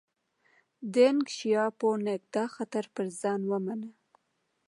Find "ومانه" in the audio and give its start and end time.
3.51-3.89